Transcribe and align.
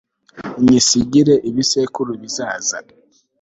nyisigire 0.63 1.35
ibisekuru 1.49 2.11
bizaza 2.21 2.77